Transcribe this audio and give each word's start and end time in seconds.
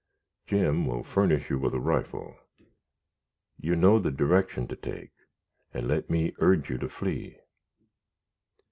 Jim 0.47 0.87
will 0.87 1.03
furnish 1.03 1.51
you 1.51 1.59
with 1.59 1.75
a 1.75 1.79
rifle. 1.79 2.35
You 3.59 3.75
know 3.75 3.99
the 3.99 4.09
direction 4.09 4.67
to 4.69 4.75
take, 4.75 5.11
and 5.75 5.87
let 5.87 6.09
me 6.09 6.33
urge 6.39 6.71
you 6.71 6.79
to 6.79 6.89
flee." 6.89 7.37